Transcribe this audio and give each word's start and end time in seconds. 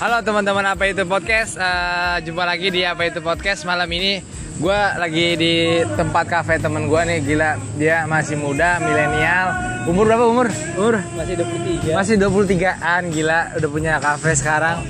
Halo 0.00 0.24
teman-teman 0.24 0.64
apa 0.64 0.88
itu 0.88 1.04
podcast 1.04 1.60
Eh, 1.60 2.16
Jumpa 2.24 2.48
lagi 2.48 2.72
di 2.72 2.88
apa 2.88 3.04
itu 3.04 3.20
podcast 3.20 3.68
Malam 3.68 3.84
ini 3.92 4.24
gue 4.60 4.80
lagi 4.96 5.36
di 5.36 5.54
tempat 5.96 6.24
kafe 6.24 6.56
temen 6.56 6.88
gue 6.88 7.00
nih 7.04 7.18
Gila 7.20 7.50
dia 7.76 8.08
masih 8.08 8.40
muda 8.40 8.80
milenial 8.80 9.52
Umur 9.84 10.08
berapa 10.08 10.24
umur? 10.24 10.48
Umur? 10.76 11.00
Masih 11.16 11.36
23. 11.36 11.96
Masih 11.96 12.14
23an 12.16 13.02
gila 13.12 13.40
Udah 13.60 13.68
punya 13.68 13.92
kafe 14.00 14.32
sekarang 14.32 14.80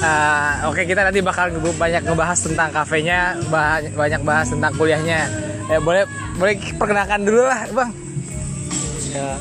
Eh, 0.00 0.52
Oke 0.66 0.90
kita 0.90 1.06
nanti 1.06 1.22
bakal 1.22 1.54
banyak 1.54 2.02
ngebahas 2.02 2.38
tentang 2.42 2.74
kafenya 2.74 3.38
Banyak 3.94 4.26
bahas 4.26 4.50
tentang 4.50 4.74
kuliahnya 4.74 5.30
eh, 5.70 5.78
Boleh 5.78 6.10
boleh 6.34 6.58
perkenalkan 6.74 7.22
dulu 7.22 7.46
lah 7.46 7.62
bang 7.70 7.90
Ya. 9.10 9.34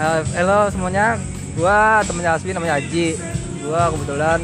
Halo, 0.00 0.72
semuanya. 0.72 1.20
Gua 1.52 2.00
temennya 2.08 2.40
Asmi 2.40 2.56
namanya 2.56 2.80
Aji. 2.80 3.20
Gua 3.68 3.92
kebetulan 3.92 4.40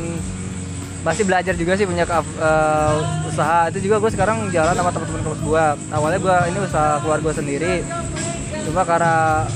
masih 1.01 1.25
belajar 1.25 1.55
juga 1.57 1.73
sih 1.81 1.89
punya 1.89 2.05
eh, 2.05 2.95
usaha. 3.25 3.73
Itu 3.73 3.81
juga 3.81 3.97
gue 4.05 4.11
sekarang 4.13 4.53
jalan 4.53 4.77
sama 4.77 4.93
teman-teman 4.93 5.23
kelas 5.25 5.41
gua. 5.41 5.65
Awalnya 5.89 6.21
gua 6.21 6.37
ini 6.45 6.59
usaha 6.61 7.01
keluarga 7.01 7.31
sendiri. 7.33 7.81
Cuma 8.69 8.85
karena 8.85 9.49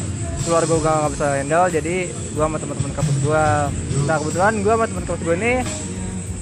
keluarga 0.48 0.72
gua 0.72 0.92
nggak 1.04 1.12
bisa 1.12 1.26
handle 1.36 1.66
jadi 1.68 1.96
gua 2.32 2.44
sama 2.48 2.56
teman-teman 2.56 2.92
kampus 2.96 3.16
gua. 3.20 3.44
Nah, 4.08 4.16
kebetulan 4.16 4.52
gua 4.64 4.74
sama 4.80 4.86
teman 4.88 5.04
kampus 5.04 5.22
gua 5.28 5.36
ini 5.36 5.54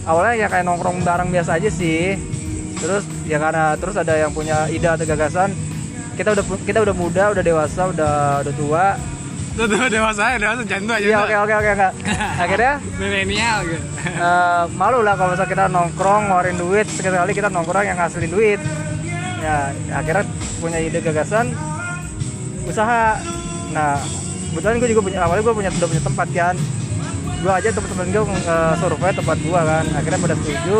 awalnya 0.07 0.35
ya 0.39 0.47
kayak 0.47 0.65
nongkrong 0.71 1.03
bareng 1.03 1.29
biasa 1.35 1.59
aja 1.59 1.71
sih. 1.71 2.15
Terus 2.79 3.03
ya 3.27 3.43
karena 3.43 3.75
terus 3.75 3.99
ada 3.99 4.15
yang 4.15 4.31
punya 4.31 4.71
ide 4.71 4.87
atau 4.87 5.03
gagasan 5.03 5.51
kita 6.17 6.33
udah 6.33 6.45
kita 6.65 6.79
udah 6.81 6.95
muda, 6.97 7.25
udah 7.35 7.43
dewasa, 7.45 7.93
udah 7.93 8.41
udah 8.47 8.55
tua. 8.57 8.87
Tuh 9.57 9.65
tuh 9.65 9.89
dewasa 9.89 10.37
dewasa 10.37 10.63
jangan 10.69 11.01
Iya 11.01 11.17
oke 11.25 11.35
oke 11.49 11.55
oke 11.57 11.71
enggak. 11.73 11.93
Akhirnya 12.45 12.73
Milenial 13.01 13.59
gitu 13.65 13.85
eh, 14.07 14.65
malu 14.77 15.01
lah 15.01 15.17
kalau 15.17 15.33
misalnya 15.33 15.51
kita 15.51 15.65
nongkrong 15.73 16.23
ngeluarin 16.29 16.57
duit 16.61 16.87
sekali 16.93 17.33
kita 17.33 17.49
nongkrong 17.49 17.85
yang 17.89 17.97
ngasilin 17.97 18.31
duit. 18.33 18.61
Ya 19.41 19.73
akhirnya 19.93 20.25
punya 20.61 20.79
ide 20.81 21.01
gagasan 21.01 21.57
usaha. 22.69 23.17
Nah 23.73 23.97
kebetulan 24.53 24.77
gue 24.81 24.89
juga 24.93 25.03
punya 25.09 25.19
awalnya 25.25 25.43
gue 25.45 25.55
punya 25.57 25.71
udah 25.73 25.89
punya 25.89 26.05
tempat 26.05 26.29
kan. 26.37 26.55
Gue 27.41 27.53
aja 27.53 27.69
teman-teman 27.73 28.07
gue 28.13 28.25
eh, 28.29 28.75
survei 28.77 29.13
tempat 29.17 29.39
gue 29.41 29.61
kan. 29.61 29.85
Akhirnya 29.97 30.19
pada 30.21 30.35
setuju 30.37 30.79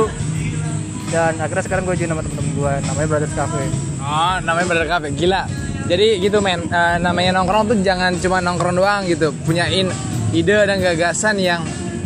dan 1.09 1.33
akhirnya 1.41 1.65
sekarang 1.65 1.85
gue 1.89 1.95
join 1.97 2.11
sama 2.13 2.23
temen-temen 2.25 2.53
gue 2.53 2.73
namanya 2.93 3.07
Brothers 3.09 3.35
Cafe. 3.37 3.63
Oh, 4.05 4.37
namanya 4.45 4.67
Brother 4.69 4.89
Cafe. 4.89 5.09
Gila. 5.17 5.66
Jadi 5.87 6.19
gitu 6.19 6.39
men, 6.41 6.67
Eh, 6.67 6.97
namanya 6.99 7.31
nongkrong 7.37 7.65
tuh 7.67 7.77
jangan 7.81 8.19
cuma 8.19 8.39
nongkrong 8.41 8.75
doang 8.75 9.03
gitu. 9.05 9.31
Punyain 9.43 9.87
ide 10.31 10.57
dan 10.59 10.79
gagasan 10.79 11.39
yang 11.39 11.63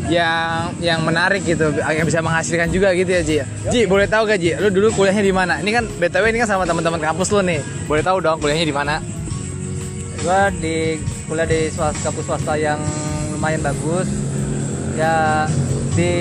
yang 0.06 0.74
yang 0.82 1.00
menarik 1.00 1.40
gitu, 1.40 1.70
yang 1.78 2.02
bisa 2.02 2.18
menghasilkan 2.18 2.68
juga 2.68 2.90
gitu 2.92 3.08
ya 3.08 3.22
Ji. 3.22 3.34
ya? 3.38 3.46
Ji, 3.68 3.86
boleh 3.86 4.04
tahu 4.04 4.26
gak 4.26 4.36
Ji? 4.36 4.52
Lu 4.54 4.68
dulu 4.68 4.90
kuliahnya 4.92 5.22
di 5.22 5.30
mana? 5.30 5.54
Ini 5.58 5.70
kan 5.70 5.84
BTW 5.88 6.24
ini 6.28 6.38
kan 6.38 6.48
sama 6.50 6.64
teman-teman 6.64 6.98
kampus 6.98 7.30
lu 7.30 7.40
nih. 7.40 7.62
Boleh 7.86 8.02
tahu 8.02 8.18
dong 8.18 8.36
kuliahnya 8.38 8.64
di 8.64 8.74
mana? 8.74 8.96
gue 10.20 10.42
di 10.60 10.76
kuliah 11.24 11.48
di 11.48 11.72
swasta 11.72 11.96
kampus 12.04 12.28
swasta 12.28 12.52
yang 12.52 12.76
lumayan 13.32 13.64
bagus 13.64 14.04
ya 14.92 15.48
di 15.96 16.12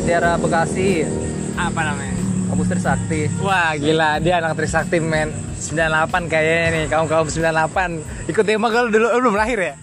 daerah 0.00 0.40
Bekasi 0.40 1.04
Apa 1.52 1.84
namanya? 1.84 2.16
kampus 2.48 2.66
Trisakti 2.72 3.28
Wah, 3.44 3.76
gila. 3.76 4.16
Dia 4.16 4.40
anak 4.40 4.56
Trisakti 4.56 4.96
men. 4.96 5.28
98 5.58 6.26
kayaknya 6.26 6.66
nih, 6.70 6.84
kaum-kaum 6.88 7.26
98. 7.26 8.30
Ikut 8.30 8.44
tema 8.44 8.66
kalau 8.68 8.88
dulu 8.88 9.06
lu 9.08 9.18
belum 9.24 9.36
lahir 9.36 9.60
ya? 9.60 9.74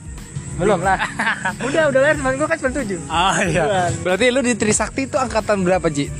belum 0.51 0.83
lah 0.83 0.99
udah 1.67 1.89
udah 1.89 1.99
lahir 2.03 2.15
teman 2.21 2.35
gue 2.37 2.45
kan 2.45 2.57
97 2.59 3.07
Oh 3.07 3.35
iya. 3.41 3.63
Bukan. 3.65 3.91
Berarti 4.05 4.25
lu 4.29 4.41
di 4.43 4.53
Trisakti 4.53 5.09
itu 5.09 5.17
angkatan 5.17 5.63
berapa, 5.65 5.87
Ji? 5.89 6.11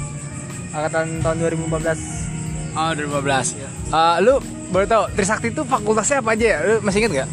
angkatan 0.72 1.20
tahun 1.22 1.36
2015 1.52 2.32
Oh, 2.72 2.92
2015. 2.96 3.60
Eh, 3.92 4.18
lu 4.24 4.40
boleh 4.72 4.88
tahu 4.88 5.04
Trisakti 5.14 5.52
itu 5.52 5.62
fakultasnya 5.68 6.24
apa 6.24 6.32
aja 6.34 6.46
ya? 6.48 6.60
Lu 6.64 6.76
masih 6.82 7.06
inget 7.06 7.14
gak? 7.22 7.30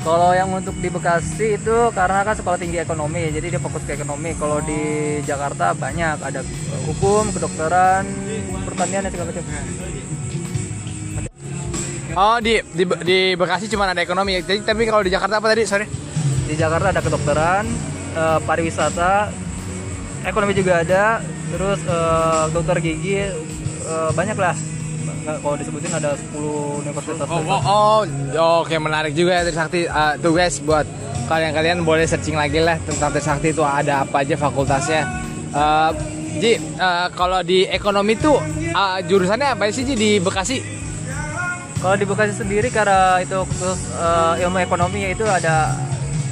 kalau 0.00 0.32
yang 0.32 0.48
untuk 0.48 0.72
di 0.80 0.88
Bekasi 0.88 1.60
itu 1.60 1.76
karena 1.92 2.24
kan 2.24 2.32
sekolah 2.32 2.56
tinggi 2.56 2.80
ekonomi 2.80 3.20
jadi 3.36 3.52
dia 3.52 3.60
fokus 3.60 3.84
ke 3.84 4.00
ekonomi 4.00 4.32
kalau 4.32 4.56
di 4.64 4.80
Jakarta 5.28 5.76
banyak 5.76 6.24
ada 6.24 6.40
hukum 6.88 7.28
kedokteran 7.28 8.08
pertanian 8.64 9.04
dan 9.04 9.12
segala 9.12 9.28
macam 9.28 9.44
Oh, 12.14 12.36
di 12.38 12.58
di, 12.74 12.84
di 13.02 13.18
Bekasi 13.34 13.66
cuma 13.66 13.86
ada 13.86 14.00
ekonomi. 14.00 14.42
Jadi 14.42 14.62
tapi 14.62 14.82
kalau 14.84 15.02
di 15.02 15.10
Jakarta 15.10 15.38
apa 15.38 15.46
tadi? 15.48 15.62
Sorry. 15.64 15.86
di 16.50 16.58
Jakarta 16.58 16.90
ada 16.90 16.98
kedokteran 16.98 17.62
eh, 18.10 18.38
pariwisata 18.42 19.30
ekonomi 20.26 20.50
juga 20.50 20.82
ada 20.82 21.22
terus 21.46 21.78
eh, 21.86 22.44
dokter 22.50 22.76
gigi 22.82 23.22
eh, 23.22 24.10
banyak 24.10 24.34
lah 24.34 24.58
kalau 25.20 25.54
disebutin 25.54 25.94
ada 25.94 26.18
10 26.18 26.82
universitas 26.82 27.22
Oh, 27.30 27.38
oh, 27.38 27.62
oh, 27.62 27.98
oh, 28.34 28.54
oke 28.66 28.74
menarik 28.82 29.14
juga 29.14 29.38
ya 29.38 29.42
Trisakti. 29.46 29.86
Eh, 29.86 30.12
tuh 30.18 30.34
guys 30.34 30.58
buat 30.58 30.82
kalian-kalian 31.30 31.86
boleh 31.86 32.02
searching 32.02 32.34
lagi 32.34 32.58
lah 32.58 32.82
tentang 32.82 33.14
Trisakti 33.14 33.54
itu 33.54 33.62
ada 33.62 34.02
apa 34.02 34.26
aja 34.26 34.34
fakultasnya. 34.34 35.02
Eh, 35.54 35.90
Ji, 36.30 36.58
eh, 36.58 37.06
kalau 37.14 37.42
di 37.42 37.62
ekonomi 37.66 38.18
tuh 38.18 38.42
eh, 38.58 38.98
jurusannya 39.06 39.54
apa 39.54 39.70
sih 39.70 39.86
Ji 39.86 39.94
di 39.94 40.10
Bekasi? 40.18 40.79
Kalau 41.80 41.96
di 41.96 42.04
Bekasi 42.04 42.34
sendiri 42.36 42.68
karena 42.68 43.18
itu 43.24 43.36
khusus 43.48 43.90
eh, 43.96 44.44
ilmu 44.46 44.60
ekonomi 44.60 45.10
itu 45.10 45.24
ada 45.24 45.74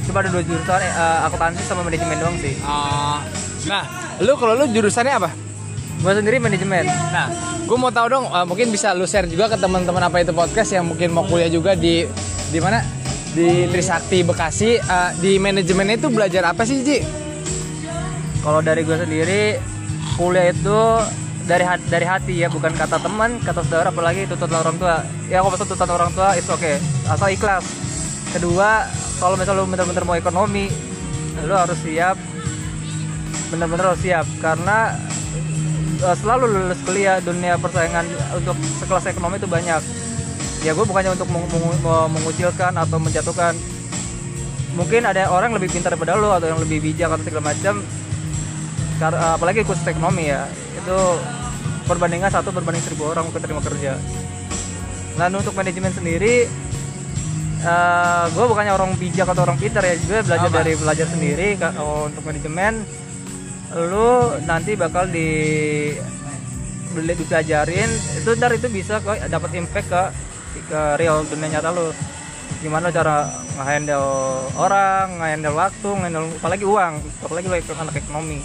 cuma 0.05 0.21
ada 0.25 0.29
dua 0.33 0.45
jurusan 0.45 0.81
eh, 0.81 1.27
akuntansi 1.27 1.63
sama 1.65 1.83
manajemen 1.85 2.17
doang 2.21 2.37
sih 2.41 2.55
Oh, 2.65 3.19
nah, 3.67 3.85
lu 4.21 4.33
kalau 4.37 4.55
lu 4.55 4.65
jurusannya 4.71 5.15
apa? 5.17 5.31
gue 5.99 6.13
sendiri 6.15 6.39
manajemen 6.39 6.87
Nah, 7.11 7.27
gue 7.67 7.75
mau 7.75 7.91
tahu 7.91 8.07
dong, 8.07 8.31
uh, 8.31 8.47
mungkin 8.47 8.71
bisa 8.71 8.95
lu 8.95 9.03
share 9.03 9.27
juga 9.27 9.51
ke 9.51 9.59
teman-teman 9.59 10.07
apa 10.07 10.23
itu 10.23 10.31
podcast 10.31 10.71
yang 10.71 10.87
mungkin 10.87 11.11
mau 11.11 11.27
kuliah 11.27 11.51
juga 11.51 11.75
di 11.75 12.07
di 12.55 12.59
mana? 12.63 12.87
Di 13.35 13.67
Trisakti 13.67 14.23
Bekasi. 14.23 14.79
Uh, 14.79 15.11
di 15.19 15.43
manajemen 15.43 15.99
itu 15.99 16.07
belajar 16.07 16.55
apa 16.55 16.63
sih, 16.63 16.87
Ji? 16.87 17.03
kalau 18.39 18.63
dari 18.63 18.87
gue 18.87 18.97
sendiri 18.97 19.43
kuliah 20.17 20.55
itu 20.55 20.81
dari 21.49 21.65
hati, 21.65 21.85
dari 21.89 22.05
hati 22.05 22.35
ya 22.45 22.53
bukan 22.53 22.77
kata 22.77 23.01
teman 23.01 23.41
kata 23.41 23.65
saudara 23.65 23.89
apalagi 23.89 24.29
tuntutan 24.29 24.61
orang 24.61 24.77
tua. 24.77 25.01
Ya 25.33 25.41
kalau 25.41 25.57
tuntutan 25.57 25.89
orang 25.89 26.11
tua 26.13 26.37
itu 26.37 26.51
oke 26.53 26.73
asal 27.09 27.29
ikhlas. 27.33 27.65
Kedua 28.37 28.85
kalau 29.17 29.41
misalnya 29.41 29.65
lu 29.65 29.67
bener-bener 29.67 30.05
mau 30.05 30.15
ekonomi 30.15 30.69
lu 31.41 31.55
harus 31.57 31.81
siap 31.81 32.21
bener-bener 33.49 33.97
harus 33.97 34.03
siap. 34.05 34.29
Karena 34.45 34.93
eh, 36.05 36.17
selalu 36.21 36.45
lulus 36.53 36.81
kuliah 36.85 37.17
dunia 37.25 37.57
persaingan 37.57 38.05
untuk 38.37 38.55
sekelas 38.85 39.09
ekonomi 39.09 39.41
itu 39.41 39.49
banyak. 39.49 39.81
Ya 40.69 40.77
gue 40.77 40.85
bukannya 40.85 41.17
untuk 41.17 41.33
meng- 41.33 41.49
meng- 41.49 41.81
meng- 41.81 42.13
mengucilkan 42.13 42.77
atau 42.77 43.01
menjatuhkan. 43.01 43.57
Mungkin 44.77 45.01
ada 45.09 45.33
orang 45.33 45.57
lebih 45.57 45.73
pintar 45.73 45.97
daripada 45.97 46.13
lo 46.13 46.29
atau 46.37 46.53
yang 46.53 46.61
lebih 46.61 46.85
bijak 46.85 47.09
atau 47.09 47.25
segala 47.25 47.57
macam 47.57 47.81
apalagi 49.01 49.65
khusus 49.65 49.89
ekonomi 49.89 50.29
ya. 50.29 50.45
Itu 50.77 50.99
perbandingan 51.89 52.29
satu 52.29 52.53
berbanding 52.53 52.85
seribu 52.85 53.09
orang 53.09 53.25
untuk 53.25 53.41
terima 53.41 53.65
kerja. 53.65 53.97
Dan 55.17 55.31
untuk 55.35 55.57
manajemen 55.57 55.91
sendiri 55.91 56.47
gue 58.29 58.45
bukannya 58.47 58.71
orang 58.71 58.95
bijak 59.01 59.27
atau 59.27 59.43
orang 59.49 59.59
pintar 59.59 59.83
ya. 59.83 59.97
Gue 59.99 60.21
belajar 60.23 60.47
Apa? 60.53 60.59
dari 60.63 60.73
belajar 60.79 61.07
sendiri 61.09 61.59
Ka- 61.59 61.75
oh, 61.81 62.07
untuk 62.07 62.23
manajemen 62.29 62.85
lu 63.75 64.33
nanti 64.47 64.77
bakal 64.79 65.09
di 65.09 65.29
beli 66.95 67.13
dipelajarin. 67.19 67.91
Itu 68.21 68.37
ntar 68.39 68.53
itu 68.55 68.69
bisa 68.69 69.01
kok 69.03 69.19
dapat 69.27 69.51
impact 69.59 69.89
ke 69.89 70.03
ke 70.69 70.81
real 71.01 71.25
dunia 71.27 71.59
nyata 71.59 71.73
lu. 71.75 71.91
Gimana 72.59 72.91
cara 72.91 73.29
nge-handle 73.55 74.09
orang, 74.59 75.21
nge-handle 75.21 75.55
waktu, 75.55 75.89
nge-handle 75.95 76.27
apalagi 76.43 76.65
uang, 76.67 76.95
apalagi 77.23 77.47
lu 77.47 77.55
anak 77.77 77.95
ekonomi. 77.99 78.39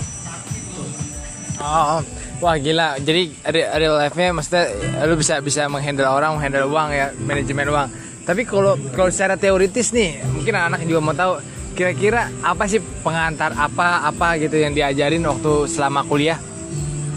Oh, 1.63 2.03
wah 2.43 2.59
gila. 2.59 2.99
Jadi 2.99 3.31
re- 3.47 3.71
real 3.79 3.95
life-nya 3.95 4.35
maksudnya 4.35 4.63
lu 5.07 5.15
bisa 5.15 5.39
bisa 5.39 5.71
menghandle 5.71 6.11
orang, 6.11 6.35
menghandle 6.35 6.67
uang 6.67 6.89
ya, 6.91 7.07
manajemen 7.23 7.71
uang. 7.71 7.87
Tapi 8.27 8.43
kalau 8.43 8.75
kalau 8.91 9.07
secara 9.07 9.39
teoritis 9.39 9.95
nih, 9.95 10.19
mungkin 10.27 10.53
anak 10.59 10.83
juga 10.83 10.99
mau 10.99 11.15
tahu 11.15 11.39
kira-kira 11.73 12.29
apa 12.43 12.69
sih 12.69 12.83
pengantar 13.01 13.55
apa 13.57 14.05
apa 14.05 14.37
gitu 14.37 14.61
yang 14.61 14.77
diajarin 14.77 15.25
waktu 15.25 15.65
selama 15.65 16.05
kuliah 16.05 16.37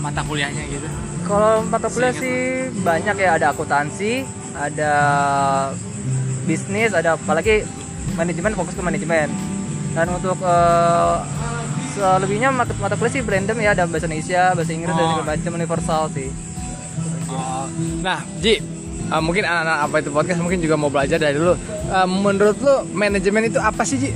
mata 0.01 0.23
kuliahnya 0.23 0.65
gitu. 0.71 0.89
Kalau 1.27 1.67
mata 1.67 1.91
kuliah 1.91 2.15
sih 2.15 2.71
banyak 2.87 3.17
ya, 3.19 3.35
ada 3.35 3.51
akuntansi, 3.51 4.23
ada 4.55 4.93
bisnis, 6.47 6.95
ada 6.95 7.19
apalagi 7.19 7.67
manajemen 8.15 8.55
fokus 8.55 8.79
ke 8.79 8.83
manajemen. 8.87 9.29
Dan 9.93 10.07
untuk 10.15 10.39
eh, 10.47 11.15
selebihnya 11.97 12.49
mata, 12.51 12.77
mata 12.77 12.95
kuliah 12.95 13.11
sih 13.11 13.23
random 13.23 13.57
ya, 13.57 13.73
ada 13.73 13.85
bahasa 13.85 14.05
Indonesia, 14.05 14.53
bahasa 14.53 14.71
Inggris 14.71 14.93
dan 14.93 15.01
Oh. 15.01 15.11
segala 15.17 15.33
macam 15.33 15.53
universal 15.55 16.03
sih. 16.13 16.29
Oh, 17.27 17.65
Nah, 17.99 18.21
Ji, 18.37 18.61
uh, 19.09 19.19
mungkin 19.19 19.43
anak-anak 19.43 19.79
apa 19.83 19.97
itu 19.99 20.11
podcast 20.11 20.39
mungkin 20.39 20.61
juga 20.61 20.75
mau 20.75 20.87
belajar 20.87 21.17
dari 21.17 21.37
lu. 21.37 21.57
Uh, 21.87 22.05
menurut 22.07 22.57
lu 22.59 22.75
manajemen 22.93 23.47
itu 23.47 23.59
apa 23.59 23.83
sih, 23.83 23.97
Ji? 23.99 24.11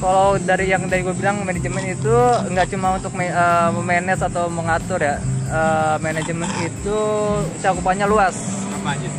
kalau 0.00 0.40
dari 0.40 0.64
yang 0.64 0.88
dari 0.88 1.04
gue 1.04 1.12
bilang 1.12 1.44
manajemen 1.44 1.84
itu 1.86 2.14
nggak 2.48 2.72
cuma 2.72 2.96
untuk 2.96 3.12
eh, 3.14 3.30
memanage 3.70 4.24
atau 4.24 4.48
mengatur 4.48 4.96
ya 4.96 5.20
Eh, 5.44 5.96
manajemen 5.98 6.46
itu 6.62 6.98
cakupannya 7.58 8.06
luas 8.06 8.64
Apa 8.70 8.94
aja? 8.94 9.10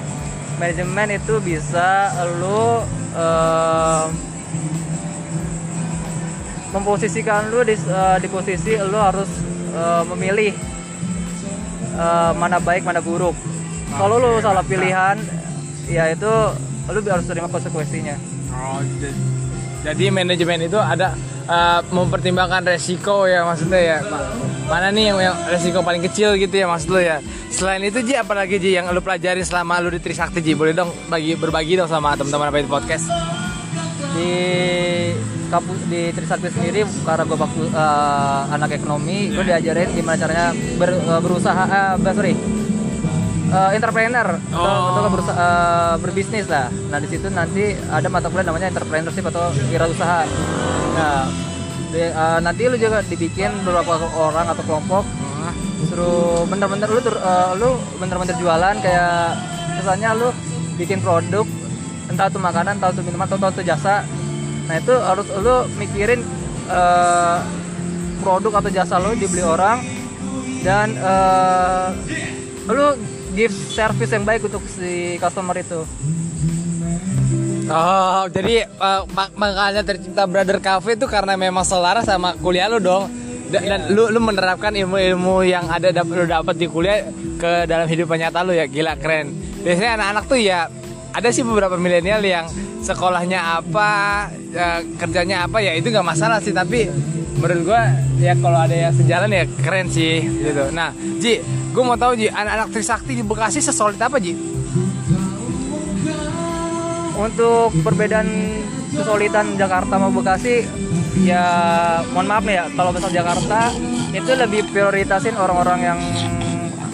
manajemen 0.58 1.08
itu 1.14 1.38
bisa 1.38 2.08
lu 2.40 2.82
eh, 3.14 4.04
memposisikan 6.72 7.52
lu 7.52 7.62
di, 7.62 7.76
eh, 7.76 8.18
di 8.18 8.28
posisi 8.28 8.76
lu 8.76 8.96
harus 8.96 9.28
eh, 9.72 10.04
memilih 10.08 10.52
eh, 11.96 12.32
mana 12.34 12.58
baik 12.58 12.84
mana 12.84 13.00
buruk 13.00 13.36
kalau 13.92 14.18
lu 14.18 14.40
salah 14.40 14.64
pilihan 14.64 15.20
ya 15.86 16.08
itu 16.10 16.32
lu 16.88 17.00
harus 17.04 17.26
terima 17.26 17.48
konsekuensinya 17.48 18.16
Oh, 18.52 18.84
jadi 19.82 20.12
manajemen 20.12 20.62
itu 20.62 20.76
ada 20.76 21.16
eh, 21.48 21.80
mempertimbangkan 21.88 22.68
resiko 22.68 23.26
ya 23.26 23.42
maksudnya 23.42 23.80
ya. 23.80 23.98
Ma- 24.06 24.28
Mana 24.62 24.88
nih 24.88 25.12
yang, 25.12 25.20
yang 25.20 25.36
resiko 25.52 25.84
paling 25.84 26.00
kecil 26.00 26.36
gitu 26.36 26.52
ya 26.54 26.64
maksud 26.64 26.92
lu 26.92 27.00
ya. 27.00 27.20
Selain 27.52 27.80
itu 27.82 28.00
Ji 28.00 28.16
apalagi 28.16 28.56
Ji 28.56 28.72
yang 28.72 28.88
lu 28.88 29.00
pelajarin 29.00 29.44
selama 29.44 29.80
lu 29.80 29.92
di 29.92 30.00
Trisakti 30.00 30.40
Ji? 30.40 30.56
Boleh 30.56 30.72
dong 30.72 30.92
bagi 31.08 31.36
berbagi 31.36 31.76
dong 31.76 31.88
sama 31.88 32.16
teman-teman 32.16 32.48
apa 32.48 32.58
itu 32.60 32.72
podcast. 32.72 33.08
Di 34.12 34.32
kampus 35.48 35.80
di 35.86 36.02
Trisakti 36.12 36.48
sendiri 36.48 36.82
karena 37.02 37.24
gue 37.24 37.38
waktu 37.38 37.64
eh, 37.68 38.42
anak 38.50 38.72
ekonomi 38.74 39.30
gue 39.30 39.44
diajarin 39.44 39.92
gimana 39.92 40.18
caranya 40.18 40.48
ber- 40.76 40.96
eh, 40.98 41.22
berusaha 41.22 41.64
eh, 41.98 42.14
sorry. 42.14 42.34
Eh, 43.52 43.70
entrepreneur 43.76 44.40
atau, 44.48 44.64
Oh. 44.64 44.96
atau 44.96 45.12
berusaha, 45.12 45.36
eh, 45.36 45.94
berbisnis 46.00 46.48
lah. 46.48 46.72
Nah 46.88 46.98
di 46.98 47.08
situ 47.08 47.28
nanti 47.28 47.76
ada 47.86 48.08
mata 48.08 48.32
kuliah 48.32 48.48
namanya 48.48 48.72
entrepreneurship 48.72 49.28
atau 49.28 49.52
wirausaha. 49.68 50.24
Nah 50.96 51.28
di- 51.92 52.00
eh, 52.16 52.40
nanti 52.40 52.62
lu 52.66 52.80
juga 52.80 53.04
dibikin 53.04 53.52
beberapa 53.62 54.00
orang 54.14 54.48
atau 54.48 54.64
kelompok. 54.64 55.04
Suruh 55.82 56.48
bener-bener 56.48 56.88
lu 56.88 57.02
eh, 57.02 57.52
lu 57.58 57.70
bener-bener 58.00 58.36
jualan 58.40 58.76
kayak 58.80 59.36
misalnya 59.76 60.16
lu 60.16 60.32
bikin 60.80 61.04
produk 61.04 61.44
entah 62.12 62.28
itu 62.28 62.38
makanan 62.38 62.76
entah 62.76 62.92
itu 62.92 63.02
minuman 63.02 63.26
atau 63.26 63.38
entah 63.38 63.52
itu 63.52 63.64
jasa 63.64 64.04
nah 64.68 64.76
itu 64.76 64.94
harus 64.94 65.28
lu 65.34 65.56
mikirin 65.76 66.22
eh, 66.68 67.38
produk 68.20 68.60
atau 68.60 68.70
jasa 68.70 68.96
lu 68.98 69.16
dibeli 69.16 69.42
orang 69.42 69.80
dan 70.62 70.94
eh, 70.94 71.88
lu 72.68 72.88
give 73.32 73.52
service 73.52 74.12
yang 74.12 74.22
baik 74.22 74.44
untuk 74.44 74.62
si 74.68 75.16
customer 75.18 75.56
itu 75.58 75.82
Oh, 77.68 78.28
jadi 78.28 78.68
eh, 78.68 79.02
mak- 79.10 79.32
makanya 79.34 79.80
tercipta 79.82 80.28
Brother 80.28 80.60
Cafe 80.60 81.00
itu 81.00 81.08
karena 81.08 81.40
memang 81.40 81.64
selaras 81.64 82.04
sama 82.04 82.36
kuliah 82.36 82.68
lu 82.68 82.84
dong. 82.84 83.08
Da- 83.48 83.64
Dan 83.64 83.96
lu 83.96 84.12
lu 84.12 84.20
menerapkan 84.20 84.76
ilmu-ilmu 84.76 85.40
yang 85.44 85.72
ada 85.72 85.88
dap- 85.88 86.12
lu 86.12 86.28
dapat 86.28 86.52
di 86.54 86.68
kuliah 86.68 87.08
ke 87.40 87.64
dalam 87.64 87.88
hidup 87.88 88.12
nyata 88.12 88.44
lu 88.44 88.52
ya. 88.52 88.68
Gila 88.68 89.00
keren. 89.00 89.32
Biasanya 89.64 89.92
anak-anak 89.96 90.24
tuh 90.28 90.40
ya 90.42 90.68
ada 91.12 91.30
sih 91.32 91.44
beberapa 91.44 91.76
milenial 91.76 92.24
yang 92.24 92.48
sekolahnya 92.82 93.62
apa, 93.62 93.90
ya, 94.52 94.82
kerjanya 94.98 95.46
apa 95.46 95.62
ya 95.62 95.76
itu 95.78 95.92
nggak 95.92 96.08
masalah 96.08 96.42
sih 96.42 96.56
tapi 96.56 96.90
menurut 97.38 97.62
gua 97.68 97.94
ya 98.18 98.34
kalau 98.38 98.58
ada 98.58 98.74
yang 98.74 98.94
sejalan 98.96 99.30
ya 99.32 99.44
keren 99.62 99.88
sih 99.92 100.24
gitu. 100.24 100.72
Nah, 100.72 100.96
Ji, 101.20 101.42
gua 101.76 101.84
mau 101.94 101.98
tahu 102.00 102.16
Ji, 102.18 102.28
anak-anak 102.32 102.70
Trisakti 102.74 103.14
di 103.18 103.24
Bekasi 103.24 103.60
sesolid 103.60 104.00
apa 104.00 104.18
Ji? 104.18 104.52
untuk 107.22 107.70
perbedaan 107.86 108.28
kesulitan 108.92 109.56
Jakarta 109.56 110.02
sama 110.02 110.10
Bekasi 110.10 110.66
ya 111.22 111.44
mohon 112.12 112.28
maaf 112.28 112.44
nih 112.44 112.56
ya 112.58 112.66
kalau 112.74 112.90
misal 112.92 113.12
Jakarta 113.14 113.70
itu 114.12 114.32
lebih 114.34 114.62
prioritasin 114.74 115.38
orang-orang 115.38 115.80
yang 115.86 116.00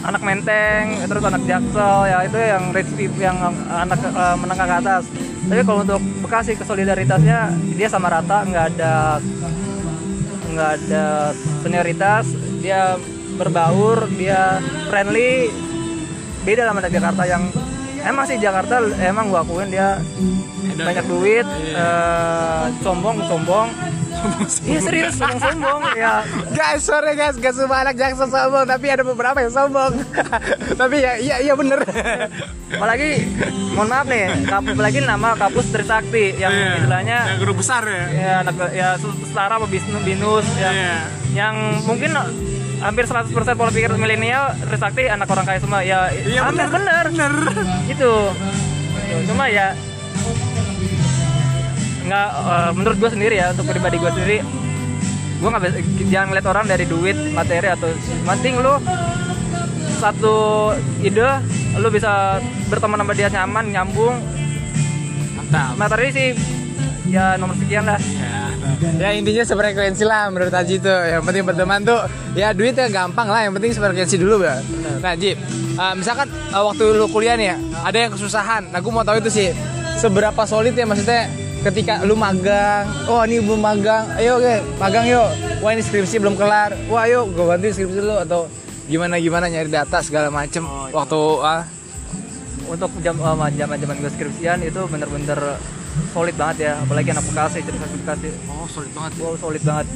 anak 0.08 0.22
menteng 0.24 1.04
terus 1.04 1.24
anak 1.28 1.44
jaksel 1.44 2.08
ya 2.08 2.24
itu 2.24 2.40
yang 2.40 2.64
rich 2.72 2.92
people 2.96 3.20
yang 3.20 3.36
anak 3.68 4.00
eh, 4.00 4.36
menengah 4.40 4.68
ke 4.68 4.76
atas. 4.80 5.04
Tapi 5.48 5.62
kalau 5.64 5.80
untuk 5.84 6.02
Bekasi 6.24 6.60
kesolidaritasnya 6.60 7.56
dia 7.76 7.88
sama 7.88 8.12
rata 8.12 8.44
nggak 8.44 8.66
ada 8.76 9.20
nggak 10.52 10.72
ada 10.82 11.06
senioritas 11.62 12.26
dia 12.60 12.98
berbaur 13.38 14.10
dia 14.18 14.58
friendly 14.90 15.54
beda 16.42 16.66
sama 16.66 16.82
anak 16.82 16.92
Jakarta 16.92 17.24
yang 17.30 17.44
emang 18.02 18.26
sih 18.26 18.42
Jakarta 18.42 18.82
emang 19.04 19.30
gua 19.30 19.46
akuin 19.46 19.70
dia 19.70 20.02
banyak 20.76 21.06
duit 21.06 21.48
eh, 21.76 22.64
sombong 22.82 23.24
sombong 23.30 23.70
iya 24.64 24.80
serius 24.80 25.14
sombong 25.14 25.40
sombong 25.40 25.82
ya 25.94 26.26
Guys, 26.50 26.82
sorry 26.82 27.14
guys, 27.14 27.36
gak 27.36 27.54
semua 27.54 27.82
anak 27.82 27.96
Jaksel 27.96 28.28
sombong, 28.28 28.66
tapi 28.66 28.88
ada 28.88 29.04
beberapa 29.04 29.38
yang 29.38 29.52
sombong. 29.52 29.94
tapi 30.82 30.96
ya, 31.00 31.16
iya, 31.16 31.36
iya 31.40 31.54
bener. 31.54 31.86
apalagi 32.68 33.24
mohon 33.72 33.88
maaf 33.88 34.06
nih 34.06 34.26
kap- 34.44 34.66
apalagi 34.66 35.00
nama 35.00 35.34
kampus 35.34 35.70
Trisakti 35.70 36.36
yang 36.36 36.52
istilahnya 36.52 37.38
guru 37.38 37.54
besar 37.56 37.84
ya. 37.84 38.04
ya 38.10 38.34
anak 38.42 38.56
ya 38.72 38.88
setara 38.98 39.56
sama 39.56 39.68
binus 39.68 40.02
binus 40.04 40.48
yang 40.58 40.76
Iya. 40.76 40.96
yang 41.34 41.56
mungkin 41.84 42.12
hampir 42.78 43.06
100% 43.06 43.32
pola 43.54 43.70
pikir 43.70 43.94
milenial 43.94 44.52
Trisakti 44.60 45.08
anak 45.08 45.28
orang 45.28 45.46
kaya 45.46 45.60
semua 45.60 45.80
ya 45.80 46.10
Iya, 46.12 46.42
hampir 46.44 46.68
bener. 46.68 47.06
bener, 47.08 47.34
itu 47.88 48.12
cuma 49.26 49.48
ya 49.48 49.72
nggak 52.08 52.28
eh, 52.32 52.72
menurut 52.74 52.98
gue 52.98 53.10
sendiri 53.12 53.36
ya 53.36 53.52
untuk 53.52 53.68
pribadi 53.68 53.96
gue 54.00 54.12
sendiri 54.12 54.38
gue 55.38 55.50
nggak 55.50 55.64
bisa- 55.64 55.82
jangan 56.10 56.28
ngeliat 56.34 56.48
orang 56.48 56.66
dari 56.66 56.86
duit 56.88 57.18
materi 57.32 57.68
atau 57.70 57.88
penting 58.26 58.58
lu 58.58 58.74
satu 59.98 60.36
ide 61.02 61.26
lu 61.78 61.88
bisa 61.90 62.38
berteman 62.70 63.02
sama 63.02 63.14
dia 63.14 63.30
nyaman 63.30 63.66
nyambung 63.70 64.16
Mantap. 65.38 65.78
materi 65.78 66.08
sih 66.10 66.30
ya 67.08 67.38
nomor 67.38 67.56
sekian 67.56 67.86
lah 67.86 68.00
Ya, 68.78 69.10
ya 69.10 69.10
intinya 69.18 69.42
sefrekuensi 69.42 70.06
lah 70.06 70.30
menurut 70.30 70.54
Haji 70.54 70.78
tuh. 70.78 70.94
Yang 71.10 71.24
penting 71.26 71.44
berteman 71.50 71.82
tuh 71.82 71.98
ya 72.38 72.54
duitnya 72.54 72.86
gampang 72.94 73.26
lah. 73.26 73.42
Yang 73.42 73.54
penting 73.58 73.72
sefrekuensi 73.74 74.16
dulu, 74.22 74.46
Bang. 74.46 74.62
Nah, 75.02 75.18
Ji, 75.18 75.34
uh, 75.74 75.94
misalkan 75.98 76.30
uh, 76.54 76.62
waktu 76.62 76.86
lu 76.94 77.10
kuliah 77.10 77.34
nih 77.34 77.48
ya, 77.48 77.58
ada 77.82 77.98
yang 77.98 78.12
kesusahan. 78.14 78.70
Nah, 78.70 78.78
gue 78.78 78.92
mau 78.94 79.02
tahu 79.02 79.18
itu 79.18 79.34
sih 79.34 79.50
seberapa 79.98 80.46
solid 80.46 80.78
ya 80.78 80.86
maksudnya 80.86 81.26
ketika 81.64 82.04
lu 82.04 82.14
magang. 82.14 82.86
Oh, 83.06 83.22
ini 83.22 83.40
belum 83.40 83.60
magang. 83.60 84.06
Ayo, 84.14 84.38
oke, 84.38 84.56
magang 84.78 85.06
yuk. 85.06 85.28
Wah, 85.60 85.72
ini 85.72 85.82
skripsi 85.82 86.18
belum 86.18 86.36
kelar. 86.36 86.76
Wah, 86.88 87.04
ayo 87.04 87.26
gue 87.26 87.44
bantuin 87.44 87.72
skripsi 87.72 88.00
lu 88.00 88.16
atau 88.20 88.46
gimana 88.86 89.20
gimana 89.20 89.46
nyari 89.46 89.68
data 89.68 90.00
segala 90.00 90.32
macem 90.32 90.64
waktu 90.90 91.20
ah 91.44 91.68
untuk 92.68 92.88
jam 93.00 93.20
uh, 93.20 93.36
zaman 93.50 93.76
zaman 93.76 93.96
gue 94.00 94.08
skripsian 94.08 94.64
itu 94.64 94.80
bener-bener 94.88 95.60
solid 96.12 96.32
banget 96.34 96.58
ya 96.62 96.74
apalagi 96.80 97.12
anak 97.12 97.28
Bekasi 97.28 97.68
cerita 97.68 97.84
Bekasi 97.84 98.32
Oh, 98.48 98.64
solid 98.64 98.88
banget. 98.96 99.12
wow 99.20 99.36
solid 99.36 99.60
banget 99.60 99.88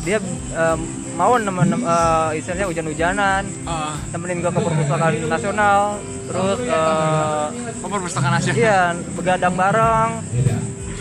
dia 0.00 0.16
um, 0.56 0.80
mau 1.12 1.36
nemen 1.36 1.68
nem- 1.68 1.84
uh, 1.84 2.32
istilahnya 2.32 2.72
hujan-hujanan 2.72 3.44
Ah, 3.68 4.00
temenin 4.08 4.40
gue 4.40 4.48
ke 4.48 4.60
perpustakaan 4.64 5.12
nasional 5.28 5.80
terus 6.24 6.58
uh, 6.64 7.52
oh, 7.84 7.88
perpustakaan 7.90 8.32
nasional. 8.32 8.56
iya 8.56 8.80
begadang 9.12 9.52
bareng 9.52 10.10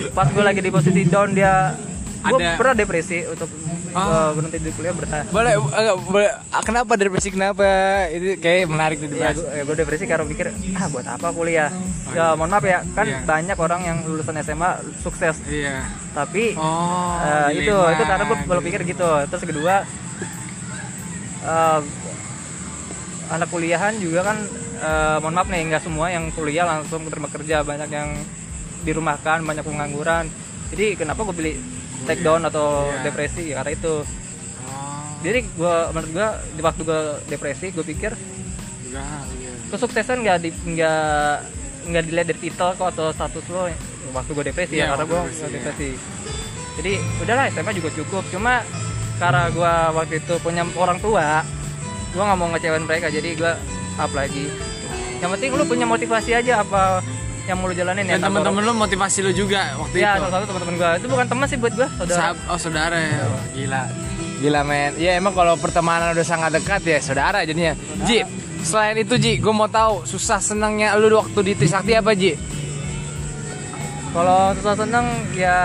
pas 0.10 0.26
gue 0.26 0.42
lagi 0.42 0.60
di 0.60 0.70
posisi 0.70 1.02
down 1.04 1.32
dia 1.32 1.74
gue 2.20 2.40
pernah 2.54 2.76
depresi 2.76 3.24
untuk 3.26 3.50
Ah. 3.90 4.30
uh, 4.30 4.32
berhenti 4.32 4.60
di 4.60 4.70
kuliah 4.70 4.92
bertahan 4.92 5.26
Boleh, 5.28 5.58
eh, 5.58 5.96
boleh. 5.98 6.30
ah, 6.52 6.62
Kenapa 6.62 6.94
depresi 6.94 7.32
kenapa? 7.32 7.66
Itu 8.12 8.38
kayak 8.38 8.68
menarik 8.68 9.00
nih 9.00 9.10
Ya, 9.10 9.32
dibahas. 9.32 9.36
gue, 9.40 9.64
gue 9.64 9.76
depresi 9.76 10.04
karena 10.06 10.22
mikir 10.24 10.48
ah 10.76 10.86
buat 10.86 11.08
apa 11.08 11.28
kuliah 11.32 11.72
ya 12.08 12.36
mohon 12.36 12.52
maaf 12.52 12.62
ya 12.62 12.84
kan 12.92 13.08
Iya. 13.08 13.26
banyak 13.26 13.58
orang 13.58 13.82
yang 13.82 13.98
lulusan 14.04 14.38
SMA 14.38 14.70
sukses 15.00 15.42
Iya. 15.42 15.82
tapi 16.12 16.54
Oh, 16.54 17.16
eh, 17.18 17.58
itu 17.58 17.74
itu 17.74 18.04
karena 18.06 18.24
gue 18.24 18.38
berpikir 18.46 18.80
gitu 18.86 19.08
terus 19.26 19.44
kedua 19.44 19.82
eh, 21.44 21.80
anak 23.30 23.50
kuliahan 23.50 23.98
juga 23.98 24.20
kan 24.26 24.38
eh, 24.78 25.18
mohon 25.20 25.34
maaf 25.34 25.48
nih 25.48 25.64
nggak 25.66 25.82
semua 25.82 26.08
yang 26.08 26.30
kuliah 26.30 26.66
langsung 26.66 27.02
terima 27.04 27.28
kerja 27.28 27.62
banyak 27.62 27.90
yang 27.90 28.10
dirumahkan 28.84 29.42
banyak 29.42 29.64
pengangguran. 29.64 30.26
Jadi 30.70 30.96
kenapa 30.96 31.24
gue 31.24 31.36
pilih 31.36 31.56
take 32.06 32.22
down 32.22 32.44
atau 32.44 32.88
Iya. 32.88 33.02
depresi? 33.04 33.44
Ya 33.50 33.62
karena 33.62 33.72
itu. 33.74 33.94
Oh, 34.68 35.04
jadi 35.24 35.40
gue 35.44 35.76
menurut 35.92 36.12
gue 36.12 36.28
di 36.54 36.62
waktu 36.62 36.82
gue 36.84 37.02
depresi 37.26 37.66
gue 37.72 37.82
pikir 37.82 38.12
enggak, 38.88 39.24
iya. 39.36 39.52
kesuksesan 39.70 40.18
nggak 40.22 40.38
di 40.40 40.50
nggak 40.52 41.34
nggak 41.88 42.04
dilihat 42.04 42.28
dari 42.28 42.40
titel 42.42 42.70
kok 42.74 42.88
atau 42.92 43.12
status 43.12 43.46
lo 43.48 43.72
waktu 44.12 44.32
gue 44.32 44.46
depresi 44.46 44.74
Iya, 44.76 44.84
ya 44.84 44.88
karena 44.92 45.04
waktu 45.04 45.08
gue 45.08 45.22
depresi, 45.22 45.42
iya. 45.42 45.50
depresi. 45.56 45.90
Jadi 46.78 46.94
udahlah 47.20 47.46
SMA 47.50 47.72
juga 47.74 47.90
cukup. 47.92 48.24
Cuma 48.30 48.54
karena 49.18 49.44
gue 49.50 49.74
waktu 49.98 50.14
itu 50.20 50.34
punya 50.38 50.62
orang 50.76 51.00
tua 51.00 51.42
gue 52.08 52.24
nggak 52.24 52.38
mau 52.38 52.50
ngecewain 52.52 52.86
mereka 52.86 53.08
jadi 53.08 53.30
gue 53.34 53.54
up 53.98 54.12
lagi. 54.12 54.46
Yang 55.18 55.30
penting 55.34 55.50
lu 55.54 55.66
punya 55.66 55.86
motivasi 55.86 56.32
aja 56.34 56.62
apa 56.62 57.02
yang 57.48 57.58
mau 57.64 57.72
lu 57.72 57.76
jalanin 57.76 58.04
dan 58.04 58.20
ya 58.20 58.28
teman-teman 58.28 58.62
lu 58.62 58.74
motivasi 58.76 59.24
lu 59.24 59.32
juga 59.32 59.72
waktu 59.80 60.04
ya 60.04 60.20
itu. 60.20 60.28
salah 60.28 60.32
satu 60.36 60.46
teman-teman 60.52 60.76
gue 60.76 60.90
itu 61.00 61.08
bukan 61.08 61.26
teman 61.32 61.46
sih 61.48 61.58
buat 61.58 61.74
gue 61.74 61.88
saudara. 61.96 62.20
Sahab- 62.20 62.44
oh 62.52 62.60
saudara 62.60 62.98
ya? 63.00 63.16
Wah, 63.24 63.46
gila. 63.56 63.84
Gila 64.38 64.62
men. 64.68 64.92
Ya 65.00 65.12
emang 65.16 65.34
kalau 65.34 65.56
pertemanan 65.56 66.12
udah 66.12 66.28
sangat 66.28 66.52
dekat 66.60 66.82
ya 66.84 67.00
saudara 67.00 67.48
jadinya. 67.48 67.74
Ji 68.04 68.22
selain 68.62 69.00
itu 69.00 69.16
Ji 69.16 69.40
gue 69.40 69.54
mau 69.56 69.72
tahu 69.72 70.04
susah 70.04 70.44
senangnya 70.44 70.92
lu 71.00 71.08
waktu 71.16 71.40
di 71.42 71.54
Trisakti 71.56 71.96
apa 71.96 72.12
Ji? 72.14 72.36
Kalau 74.12 74.52
susah 74.60 74.76
seneng 74.76 75.06
ya 75.32 75.58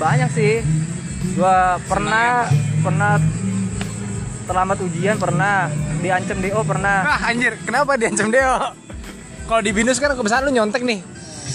banyak 0.00 0.30
sih. 0.32 0.64
Gue 1.36 1.58
pernah 1.84 2.48
pernah 2.80 3.20
terlambat 4.46 4.78
ujian 4.80 5.18
pernah 5.20 5.68
diancam 6.00 6.38
do 6.40 6.60
pernah. 6.64 6.96
Ah 7.04 7.20
anjir. 7.28 7.58
Kenapa 7.66 8.00
diancam 8.00 8.32
Deo 8.32 8.85
kalau 9.46 9.60
di 9.60 9.70
binus 9.70 9.96
kan 9.96 10.10
kebiasaan 10.10 10.44
lu 10.44 10.52
nyontek 10.52 10.82
nih. 10.82 11.00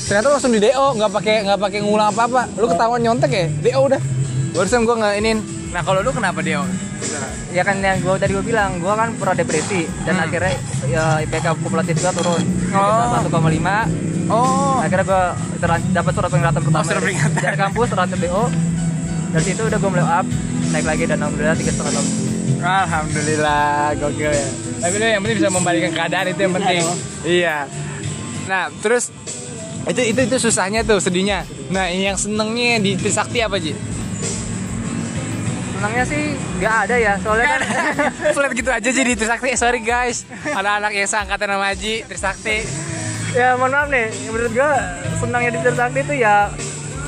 Ternyata 0.04 0.26
lu 0.26 0.34
langsung 0.34 0.52
di 0.52 0.60
DO 0.60 0.86
nggak 0.96 1.12
pakai 1.12 1.36
nggak 1.44 1.60
pakai 1.60 1.80
ngulang 1.80 2.10
apa 2.10 2.22
apa 2.26 2.42
lu 2.54 2.66
ketahuan 2.66 3.00
nyontek 3.00 3.30
ya? 3.30 3.46
DO 3.62 3.80
udah. 3.86 4.02
Barusan 4.52 4.84
gue 4.84 4.96
nggak 4.96 5.14
inin 5.18 5.40
nah 5.72 5.80
kalau 5.80 6.00
lu 6.00 6.12
kenapa 6.12 6.40
DO 6.40 6.64
ya 7.52 7.64
kan 7.64 7.80
yang 7.80 8.00
gue 8.00 8.12
tadi 8.16 8.32
gue 8.32 8.44
bilang 8.44 8.76
gue 8.78 8.92
kan 8.92 9.12
pernah 9.16 9.36
depresi. 9.36 9.88
Dan 10.02 10.16
Hmm. 10.16 10.26
akhirnya 10.26 10.54
ya 10.86 11.04
IPK 11.22 11.46
kumulatif 11.60 11.96
gue 11.98 12.12
turun. 12.14 12.44
Oh. 12.72 13.20
1,5 13.20 13.88
oh. 14.28 14.80
Akhirnya 14.80 15.06
gue 15.06 15.24
dapat 15.92 16.12
surat 16.12 16.30
peringatan 16.30 16.62
pertama 16.62 16.80
Oh, 16.80 16.88
surat 16.88 17.02
peringatan. 17.02 17.40
dari 17.42 17.58
kampus 17.58 17.88
surat 17.88 18.08
BO 18.10 18.44
dari 19.32 19.44
situ 19.46 19.62
udah 19.64 19.80
gue 19.80 19.90
mulai 19.90 20.08
up 20.14 20.28
naik 20.72 20.84
lagi 20.84 21.04
dan 21.06 21.18
alhamdulillah 21.20 21.56
tiga 21.56 21.72
setengah 21.72 21.94
tahun 21.94 22.08
Alhamdulillah, 22.62 23.98
gokil 23.98 24.32
ya. 24.32 24.48
Tapi 24.80 24.94
lu 24.96 25.06
yang 25.06 25.22
penting 25.22 25.38
bisa 25.38 25.50
membalikan 25.50 25.92
keadaan 25.92 26.26
itu 26.28 26.40
yang 26.40 26.54
penting. 26.54 26.82
Iya. 27.22 27.58
Nah, 28.46 28.70
terus 28.80 29.10
itu 29.84 30.02
itu 30.04 30.20
itu 30.22 30.36
susahnya 30.40 30.82
tuh, 30.82 30.98
sedihnya. 30.98 31.42
Nah, 31.70 31.90
yang 31.90 32.14
senengnya 32.16 32.78
di 32.78 32.94
Trisakti 32.94 33.40
apa, 33.40 33.58
Ji? 33.58 33.74
senangnya 35.72 36.06
sih 36.06 36.38
nggak 36.62 36.76
ada 36.86 36.94
ya 36.96 37.14
soalnya 37.18 37.48
kan 37.50 37.62
Flat 38.38 38.54
gitu 38.54 38.70
aja 38.70 38.86
Ji 38.86 39.02
di 39.02 39.18
Trisakti. 39.18 39.50
Eh, 39.50 39.58
sorry 39.58 39.82
guys. 39.82 40.30
Anak-anak 40.46 40.94
yang 40.94 41.10
seangkatan 41.10 41.50
sama 41.50 41.74
Ji, 41.74 42.06
Trisakti. 42.06 42.58
ya 43.32 43.56
mohon 43.56 43.72
maaf 43.72 43.88
nih 43.88 44.12
menurut 44.28 44.52
gue 44.52 44.72
senangnya 45.18 45.50
di 45.50 45.60
Trisakti 45.64 46.00
itu 46.04 46.14
ya 46.20 46.54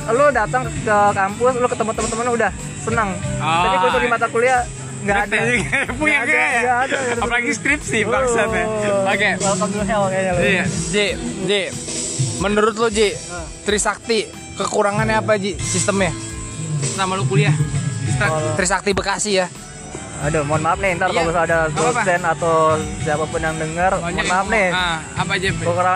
lu 0.08 0.26
datang 0.32 0.66
ke 0.66 0.98
kampus 1.12 1.52
lu 1.54 1.68
ketemu 1.68 1.90
teman-teman 1.92 2.26
udah 2.32 2.50
senang 2.80 3.10
Oh, 3.38 3.62
tapi 3.62 3.76
kalau 3.78 4.00
di 4.00 4.08
mata 4.08 4.26
kuliah 4.26 4.64
nggak 5.04 5.18
ada 5.26 5.36
Punya 6.00 6.18
gaya 6.24 6.24
nggak 6.24 6.40
ada, 6.40 6.48
ya. 6.50 6.60
nggak 6.60 6.78
ada. 6.82 6.98
Apalagi 7.20 7.50
skripsi 7.52 7.98
ya. 8.00 8.06
Oh, 8.08 9.06
Oke. 9.06 9.30
welcome 9.38 9.70
to 9.70 9.82
hell 9.84 10.04
kayaknya 10.08 10.32
lu 10.32 10.40
Iya, 10.40 10.64
Ji, 10.66 11.06
Ji. 11.44 11.62
Menurut 12.40 12.74
lo 12.74 12.88
Ji, 12.88 13.12
Trisakti 13.62 14.26
kekurangannya 14.56 15.20
apa 15.20 15.36
Ji 15.36 15.54
sistemnya? 15.54 16.10
Sama 16.94 17.14
lu 17.14 17.24
kuliah. 17.24 17.54
Trisakti 18.54 18.92
Bekasi 18.92 19.30
ya. 19.34 19.46
Aduh 20.16 20.42
mohon 20.42 20.62
maaf 20.62 20.78
nih 20.78 20.94
ntar 20.94 21.10
Iya, 21.10 21.20
kalau 21.22 21.42
ada 21.42 21.58
dosen 21.68 22.20
atau 22.22 22.56
siapa 22.98 23.24
pun 23.24 23.38
yang 23.38 23.54
dengar 23.54 23.92
mohon 23.98 24.14
maaf 24.24 24.46
nih. 24.46 24.68
Ah, 24.70 24.98
apa 25.16 25.32
aja? 25.34 25.48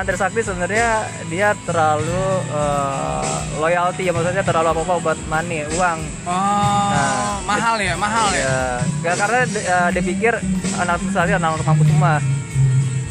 Trisakti 0.04 0.40
sebenarnya 0.42 0.88
dia 1.26 1.48
terlalu 1.62 2.22
eh, 2.50 3.24
loyalty 3.56 4.02
ya 4.02 4.12
maksudnya 4.12 4.42
terlalu 4.42 4.68
apa 4.70 4.80
apa 4.82 4.94
buat 4.98 5.18
money 5.24 5.64
uang. 5.70 5.98
Oh, 6.24 6.88
Nah, 6.88 7.40
mahal 7.42 7.76
ya, 7.78 7.94
mahal 7.94 8.28
ya. 8.30 8.42
ya, 8.42 8.56
ya 9.02 9.12
karena 9.16 9.38
eh, 9.46 9.88
dia 9.92 10.02
pikir 10.04 10.32
anak 10.76 10.98
Trisakti 11.00 11.32
anak 11.32 11.62
kampus 11.62 11.86
semua. 11.86 12.14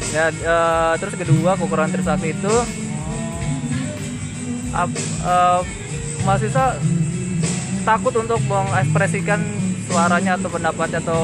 Ya 0.08 0.24
eh, 0.28 0.92
terus 0.96 1.14
kedua 1.14 1.54
kekurangan 1.54 1.90
Trisakti 1.90 2.28
itu 2.30 2.54
ap- 4.72 4.94
eh, 5.24 5.60
mahasiswa 6.20 6.78
takut 7.82 8.14
untuk 8.14 8.38
mengekspresikan 8.44 9.40
suaranya 9.88 10.32
atau 10.34 10.48
pendapatnya 10.48 11.00
atau 11.00 11.22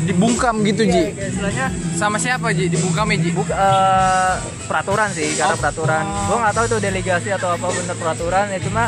Dibungkam 0.00 0.64
gitu 0.64 0.82
Ji. 0.82 0.88
ya, 0.88 1.12
kayak 1.12 1.28
istilahnya 1.28 1.66
Sama 1.92 2.16
siapa 2.16 2.48
Ji? 2.50 2.66
Dibungkam 2.66 3.06
ya 3.06 3.18
Ji? 3.18 3.30
Buk, 3.30 3.46
eh, 3.46 4.34
peraturan 4.64 5.08
sih 5.10 5.34
karena 5.34 5.52
Oh. 5.52 5.58
peraturan 5.58 6.02
gua 6.24 6.36
nggak 6.40 6.54
tahu 6.54 6.64
itu 6.66 6.76
delegasi 6.80 7.28
atau 7.30 7.48
apa 7.50 7.66
bener 7.68 7.92
peraturan 7.94 8.44
ya 8.48 8.58
cuma 8.58 8.84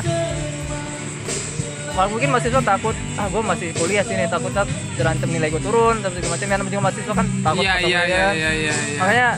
mungkin 2.01 2.29
mahasiswa 2.31 2.63
takut 2.63 2.97
ah 3.15 3.29
gue 3.29 3.43
masih 3.43 3.69
kuliah 3.75 4.01
sini 4.01 4.25
takut 4.25 4.49
tak 4.51 4.65
terancam 4.95 5.29
nilai 5.29 5.49
gue 5.49 5.61
turun 5.61 6.01
tapi 6.01 6.17
segala 6.17 6.33
macam 6.33 6.47
yang 6.47 6.59
namanya 6.59 6.73
juga 6.73 6.83
mahasiswa 6.83 7.13
kan 7.13 7.27
takut 7.45 7.61
Iya, 7.61 7.75
iya, 7.77 7.85
ya. 7.85 8.01
iya, 8.01 8.01
iya, 8.09 8.31
iya. 8.33 8.51
iya. 8.73 8.75
makanya 8.97 9.29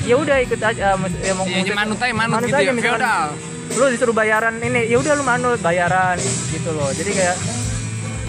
ya 0.00 0.14
udah 0.14 0.36
ikut 0.38 0.60
aja 0.60 0.84
mas- 0.94 1.18
ya, 1.18 1.32
mau 1.34 1.44
Iya, 1.44 1.58
musik- 1.58 1.74
manut 1.74 1.98
aja, 1.98 2.14
manut 2.14 2.38
gitu 2.40 2.54
ya, 2.54 2.70
misalkan 2.70 3.00
feodal. 3.02 3.26
lu 3.74 3.84
disuruh 3.90 4.14
bayaran 4.14 4.54
ini 4.60 4.80
ya 4.86 4.96
udah 4.96 5.12
lu 5.12 5.24
manut 5.24 5.58
bayaran 5.58 6.16
gitu 6.46 6.70
loh 6.70 6.94
jadi 6.94 7.10
kayak 7.10 7.36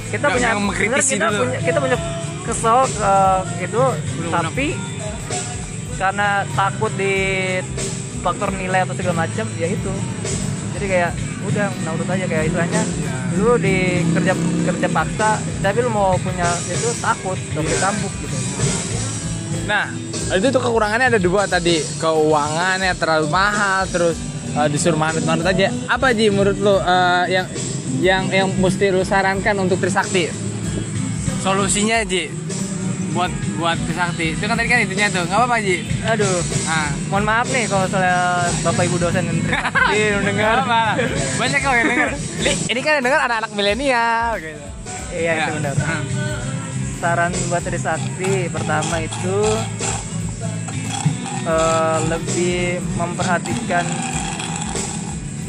kita 0.07 0.23
Nggak- 0.23 0.33
punya 0.33 0.49
mengkritisi 0.57 1.13
kita 1.13 1.27
dulu. 1.27 1.39
punya 1.41 1.57
kita 1.59 1.77
punya 1.79 1.97
kesel 2.41 2.79
ke 2.87 3.13
itu 3.61 3.83
tapi 4.29 4.67
karena 5.93 6.27
takut 6.53 6.91
di 6.93 7.15
faktor 8.17 8.49
nilai 8.51 8.81
atau 8.81 8.93
segala 8.93 9.25
macam 9.25 9.45
ya 9.53 9.67
itu 9.67 9.91
jadi 10.71 10.85
kayak 10.85 11.11
udah 11.43 11.67
menurut 11.77 12.07
aja 12.07 12.25
kayak 12.25 12.43
istilahnya 12.45 12.81
Iya. 12.83 13.15
lu 13.35 13.53
di 13.57 13.77
kerja 14.07 14.33
kerja 14.63 14.87
paksa 14.89 15.29
tapi 15.59 15.77
lu 15.79 15.89
mau 15.89 16.15
punya 16.17 16.47
itu 16.65 16.89
takut 16.97 17.35
tapi 17.49 17.67
Iya. 17.67 17.79
tampuk 17.81 18.13
gitu 18.17 18.37
Nah, 19.67 19.91
itu 20.31 20.47
tuh 20.47 20.61
kekurangannya 20.61 21.07
ada 21.09 21.19
dua 21.19 21.43
tadi. 21.43 21.83
Keuangannya 21.99 22.95
terlalu 22.95 23.27
mahal, 23.27 23.83
terus 23.85 24.15
eh, 24.49 24.67
disuruh 24.71 24.95
manut-manut 24.95 25.43
aja. 25.43 25.67
Apa 25.89 26.15
Ji 26.15 26.31
menurut 26.31 26.55
lo 26.57 26.79
eh, 26.79 27.23
yang 27.29 27.43
yang 27.97 28.27
yang 28.27 28.47
mesti 28.53 28.89
lu 28.89 29.01
sarankan 29.01 29.55
untuk 29.57 29.77
Trisakti? 29.77 30.29
Solusinya 31.39 32.03
Ji 32.03 32.27
buat 33.11 33.31
buat 33.55 33.77
Trisakti. 33.79 34.35
Itu 34.35 34.45
kan 34.45 34.53
tadi 34.53 34.67
kan 34.67 34.79
intinya 34.79 35.07
tuh. 35.09 35.23
Nggak 35.25 35.39
apa-apa 35.39 35.57
Ji. 35.59 35.77
aduh 36.03 36.37
Nah, 36.63 36.87
mohon 37.07 37.23
maaf 37.23 37.47
nih 37.47 37.65
kalau 37.65 37.87
misalnya 37.87 38.17
bapak 38.61 38.83
ibu 38.85 38.97
dosen 38.97 39.23
yang 39.25 39.39
Iya, 39.89 40.19
dengar 40.27 40.57
Banyak 41.35 41.59
kok 41.59 41.73
yang 41.73 41.87
denger. 41.87 42.09
Ini, 42.67 42.79
kan 42.81 42.91
yang 42.95 43.05
denger 43.05 43.21
anak-anak 43.23 43.51
milenial 43.51 44.29
gitu. 44.37 44.65
iya 45.09 45.31
itu 45.39 45.51
benar 45.55 45.73
Ah. 45.79 46.03
saran 46.97 47.31
buat 47.47 47.63
Trisakti 47.63 48.49
pertama 48.49 48.99
itu 48.99 49.37
eh, 51.47 51.97
lebih 52.05 52.59
memperhatikan 52.93 53.85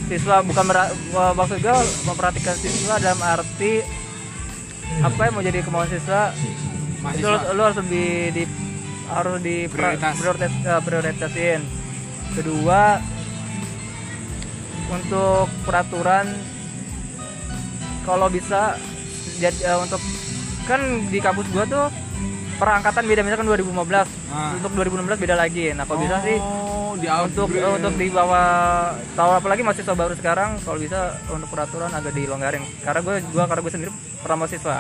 siswa 0.08 0.40
bukan 0.40 0.64
mera- 0.64 0.92
maksud 1.32 1.58
gue 1.58 1.76
memperhatikan 2.02 2.56
siswa 2.56 2.96
dalam 2.96 3.20
arti 3.20 3.84
apa 4.98 5.20
yang 5.20 5.32
mau 5.32 5.44
jadi 5.44 5.60
kemauan 5.60 5.86
siswa 5.86 6.32
itu 7.10 7.22
lu, 7.22 7.28
Mahasiswa. 7.28 7.52
lu 7.52 7.60
harus 7.62 7.78
lebih 7.78 8.08
di 8.32 8.42
harus 9.06 9.36
di 9.38 9.56
Prioritas. 9.66 10.14
prioritas 10.16 10.52
eh, 10.58 10.80
prioritasin 10.82 11.60
kedua 12.30 12.82
untuk 14.88 15.46
peraturan 15.62 16.26
kalau 18.02 18.28
bisa 18.28 18.80
jadi 19.36 19.56
eh, 19.66 19.78
untuk 19.78 20.00
kan 20.64 20.80
di 21.06 21.18
kampus 21.18 21.46
gua 21.48 21.64
tuh 21.64 21.86
perangkatan 22.56 23.04
beda 23.04 23.20
misalkan 23.20 23.46
2015 23.46 24.08
Ah. 24.28 24.52
untuk 24.54 24.72
2016 24.74 25.16
beda 25.18 25.34
lagi 25.34 25.72
nah 25.72 25.84
kalau 25.84 26.00
bisa 26.00 26.20
sih 26.20 26.36
Oh, 26.88 26.97
di 26.97 27.04
untuk 27.04 27.52
outbreak. 27.52 27.76
untuk 27.76 27.95
di 28.00 28.09
bawah 28.09 28.49
tahu 29.12 29.30
apalagi 29.37 29.61
mahasiswa 29.61 29.92
baru 29.92 30.16
sekarang 30.16 30.57
kalau 30.64 30.80
bisa 30.80 31.21
untuk 31.28 31.52
peraturan 31.52 31.92
agak 31.92 32.16
dilonggarin. 32.16 32.64
Karena 32.80 33.00
gue 33.04 33.16
gua 33.28 33.45
karena 33.45 33.61
gue 33.61 33.73
sendiri 33.76 33.92
pernah 34.25 34.38
mahasiswa. 34.45 34.78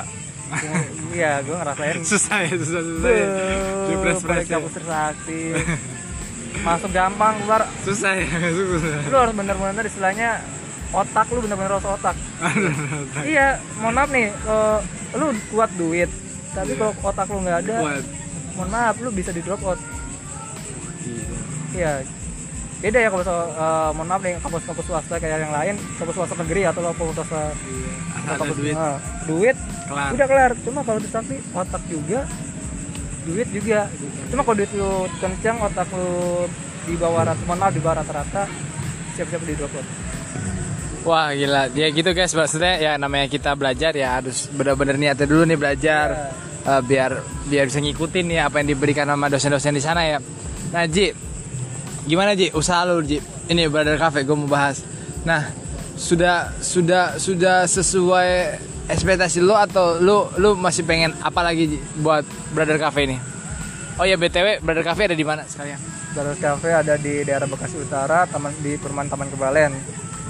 Iya 1.12 1.44
gue 1.44 1.56
ngerasain. 1.56 2.00
Susah 2.04 2.38
ya, 2.48 2.54
susah 2.56 2.80
susah. 2.80 3.10
ya. 3.12 3.28
Balik 4.24 4.46
kampus 4.48 4.72
Trisakti 4.76 5.40
masuk 6.64 6.90
gampang 6.90 7.36
keluar. 7.44 7.62
Susah 7.84 8.12
ya, 8.16 8.28
susah. 8.56 9.04
lu 9.12 9.16
harus 9.20 9.34
bener-bener 9.36 9.84
istilahnya 9.84 10.40
otak 10.96 11.28
lu 11.28 11.44
bener-bener 11.44 11.76
harus 11.76 11.88
otak. 11.88 12.16
Iya 13.24 13.60
mohon 13.84 13.94
maaf 13.96 14.08
nih 14.08 14.32
eh, 14.32 14.78
lu 15.20 15.26
kuat 15.52 15.70
duit 15.76 16.08
tapi 16.56 16.72
kalau 16.74 16.92
otak 17.04 17.28
lu 17.28 17.38
nggak 17.44 17.58
ada 17.68 17.76
mohon 18.56 18.68
maaf 18.72 18.96
lu 18.98 19.12
bisa 19.12 19.30
di 19.30 19.44
drop 19.44 19.60
out 19.62 19.80
iya. 21.74 21.92
Beda 22.78 22.98
ya 23.02 23.10
kalau 23.10 23.24
soal, 23.26 23.42
eh, 23.50 23.90
mohon 23.90 24.06
maaf 24.06 24.22
nih 24.22 24.38
kampus-kampus 24.38 24.86
swasta 24.86 25.14
kayak 25.18 25.42
yang 25.42 25.50
lain 25.50 25.74
kampus 25.98 26.14
swasta 26.14 26.34
negeri 26.38 26.62
atau 26.62 26.80
lo 26.86 26.94
kampus 26.94 27.16
swasta 27.18 27.40
ada 28.22 28.36
kampus 28.38 28.58
duit. 28.62 28.74
eh, 28.78 28.96
duit 29.26 29.56
kelar. 29.90 30.10
udah 30.14 30.26
kelar. 30.30 30.52
Cuma 30.62 30.80
kalau 30.86 31.00
di 31.02 31.08
Sakti 31.10 31.36
otak 31.50 31.82
juga 31.90 32.22
duit 33.26 33.48
juga. 33.50 33.90
Cuma 34.30 34.40
kalau 34.46 34.56
duit 34.62 34.70
lu 34.78 34.92
kencang 35.18 35.56
otak 35.58 35.88
lu 35.90 36.46
di 36.86 36.94
bawah 36.96 37.22
rata 37.26 37.42
mohon 37.44 37.58
maaf 37.58 37.72
di 37.74 37.82
bawah 37.82 37.96
rata-rata 38.00 38.42
siap-siap 39.18 39.42
di 39.42 39.54
drop 39.58 39.74
out. 39.74 39.86
Wah 41.02 41.34
gila, 41.34 41.72
ya 41.74 41.88
gitu 41.90 42.10
guys. 42.14 42.30
Maksudnya 42.30 42.78
ya 42.78 42.92
namanya 42.94 43.26
kita 43.26 43.58
belajar 43.58 43.90
ya 43.96 44.22
harus 44.22 44.46
benar-benar 44.54 44.94
niatnya 44.94 45.26
dulu 45.26 45.42
nih 45.50 45.58
belajar. 45.58 46.30
Eh, 46.62 46.82
biar 46.84 47.24
biar 47.48 47.64
bisa 47.66 47.80
ngikutin 47.80 48.24
nih 48.28 48.38
apa 48.44 48.60
yang 48.60 48.76
diberikan 48.76 49.08
sama 49.08 49.26
dosen-dosen 49.26 49.74
di 49.74 49.82
sana 49.82 50.04
ya. 50.04 50.18
Nah 50.68 50.84
Ji, 50.84 51.10
gimana 52.08 52.32
Ji 52.32 52.48
usaha 52.56 52.88
lu 52.88 53.04
Ji 53.04 53.20
ini 53.52 53.68
Brother 53.68 54.00
Cafe 54.00 54.24
gue 54.24 54.32
mau 54.32 54.48
bahas. 54.48 54.80
Nah, 55.28 55.52
sudah 55.94 56.56
sudah 56.64 57.20
sudah 57.20 57.68
sesuai 57.68 58.58
ekspektasi 58.88 59.44
lo 59.44 59.52
atau 59.52 60.00
lo 60.00 60.32
lo 60.40 60.56
masih 60.56 60.88
pengen 60.88 61.12
apa 61.20 61.44
lagi 61.44 61.76
Ji, 61.76 61.78
buat 62.00 62.24
Brother 62.56 62.80
Cafe 62.80 63.04
ini? 63.04 63.16
Oh 64.00 64.08
ya 64.08 64.16
BTW 64.16 64.64
Brother 64.64 64.82
Cafe 64.82 65.12
ada 65.12 65.16
di 65.18 65.26
mana 65.26 65.44
sekalian? 65.44 65.98
Brothers 66.18 66.40
Cafe 66.40 66.72
ada 66.72 66.94
di 66.96 67.22
daerah 67.22 67.44
Bekasi 67.44 67.78
Utara, 67.78 68.24
taman 68.26 68.50
di 68.64 68.74
Perumahan 68.80 69.06
Taman 69.12 69.28
Kebalen. 69.28 69.72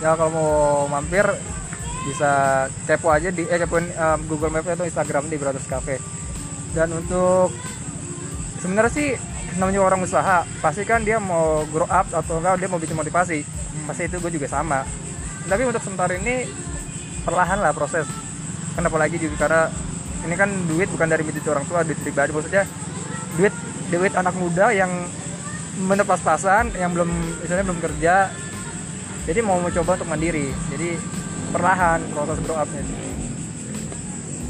Ya 0.03 0.13
kalau 0.19 0.31
mau 0.35 0.53
mampir 0.91 1.25
bisa 2.05 2.65
kepo 2.85 3.09
aja 3.09 3.33
di 3.33 3.49
eh 3.49 3.59
kepoin 3.61 3.89
um, 3.97 4.19
Google 4.27 4.53
Maps 4.53 4.69
atau 4.69 4.85
Instagram 4.85 5.31
di 5.31 5.37
Brothers 5.39 5.65
Cafe. 5.65 5.97
Dan 6.75 6.93
untuk 6.93 7.55
sebenarnya 8.61 8.93
sih 8.93 9.09
namanya 9.59 9.83
orang 9.83 10.01
usaha, 10.07 10.47
pasti 10.63 10.87
kan 10.87 11.03
dia 11.03 11.19
mau 11.19 11.67
grow 11.69 11.87
up 11.91 12.07
atau 12.15 12.39
enggak 12.39 12.63
dia 12.63 12.69
mau 12.71 12.79
bikin 12.79 12.95
motivasi. 12.95 13.43
Pasti 13.85 14.07
itu 14.07 14.17
gue 14.23 14.33
juga 14.33 14.47
sama. 14.47 14.87
Tapi 15.51 15.63
untuk 15.67 15.83
sementara 15.83 16.15
ini 16.15 16.47
perlahan 17.27 17.59
lah 17.59 17.75
proses. 17.75 18.07
Kenapa 18.79 18.97
lagi 18.97 19.19
juga 19.19 19.35
karena 19.45 19.63
ini 20.25 20.35
kan 20.39 20.51
duit 20.71 20.89
bukan 20.89 21.09
dari 21.11 21.23
duit 21.27 21.43
orang 21.51 21.67
tua, 21.67 21.83
duit 21.83 21.99
pribadi 21.99 22.31
maksudnya 22.31 22.65
duit 23.35 23.55
duit 23.91 24.13
anak 24.15 24.35
muda 24.39 24.71
yang 24.75 24.91
bener 25.79 26.03
pas-pasan 26.03 26.75
yang 26.75 26.91
belum 26.91 27.07
misalnya 27.39 27.65
belum 27.71 27.79
kerja 27.79 28.35
jadi 29.31 29.41
mau 29.47 29.63
mencoba 29.63 29.95
untuk 29.95 30.11
mandiri 30.11 30.51
jadi 30.75 30.99
perlahan 31.55 32.03
proses 32.11 32.43
grow 32.43 32.59
upnya 32.59 32.83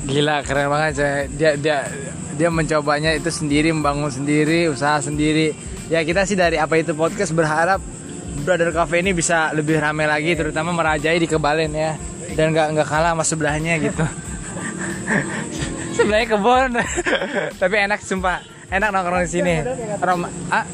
Gila 0.08 0.40
keren 0.40 0.72
banget 0.72 0.92
coy. 0.96 1.16
Dia 1.36 1.52
dia 1.60 1.84
dia 2.38 2.48
mencobanya 2.54 3.10
itu 3.18 3.28
sendiri 3.34 3.74
membangun 3.74 4.14
sendiri 4.14 4.70
usaha 4.70 5.02
sendiri. 5.02 5.58
Ya 5.90 6.06
kita 6.06 6.22
sih 6.22 6.38
dari 6.38 6.54
apa 6.54 6.78
itu 6.78 6.94
podcast 6.94 7.34
berharap 7.34 7.82
Brother 8.46 8.70
Cafe 8.70 9.02
ini 9.02 9.10
bisa 9.10 9.50
lebih 9.50 9.82
ramai 9.82 10.06
lagi 10.06 10.38
terutama 10.38 10.70
merajai 10.70 11.18
di 11.18 11.26
Kebalen 11.26 11.74
ya 11.74 11.98
dan 12.38 12.54
nggak 12.54 12.78
nggak 12.78 12.86
kalah 12.86 13.18
sama 13.18 13.24
sebelahnya 13.26 13.74
gitu. 13.82 14.06
sebelahnya 15.98 16.30
kebun 16.30 16.70
tapi 17.58 17.74
enak 17.74 17.98
sumpah 18.06 18.38
enak 18.70 18.88
nongkrong 18.94 19.26
di 19.26 19.30
sini. 19.34 19.54
Rom 19.98 20.22
ah, 20.54 20.64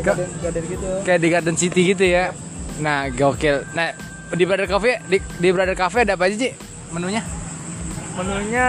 ke- 0.00 0.16
garden 0.40 0.64
gitu 0.64 0.88
kayak 1.04 1.20
di 1.20 1.28
Garden 1.28 1.56
City 1.60 1.80
gitu 1.92 2.04
ya. 2.08 2.32
Nah, 2.80 3.06
gokil. 3.12 3.62
Nah, 3.76 3.92
di 4.34 4.42
Brother 4.48 4.66
Cafe 4.66 5.04
di, 5.06 5.20
di 5.20 5.48
Brother 5.52 5.76
Cafe 5.76 6.08
ada 6.08 6.16
apa 6.16 6.26
aja, 6.26 6.34
Ci? 6.34 6.50
Menunya? 6.90 7.22
menunya 8.14 8.68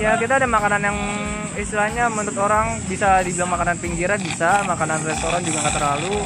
ya 0.00 0.16
kita 0.16 0.40
ada 0.40 0.48
makanan 0.48 0.80
yang 0.80 0.98
istilahnya 1.60 2.08
menurut 2.08 2.40
orang 2.40 2.80
bisa 2.88 3.20
dibilang 3.20 3.52
makanan 3.52 3.76
pinggiran 3.76 4.16
bisa. 4.16 4.64
Makanan 4.64 5.04
restoran 5.04 5.44
juga 5.44 5.68
nggak 5.68 5.76
terlalu. 5.76 6.16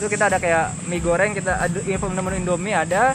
Itu 0.00 0.06
kita 0.08 0.32
ada 0.32 0.40
kayak 0.40 0.88
mie 0.88 1.04
goreng 1.04 1.36
kita 1.36 1.60
ada 1.60 1.78
ya, 1.84 2.00
menu-menu 2.00 2.36
indomie 2.40 2.72
ada. 2.72 3.12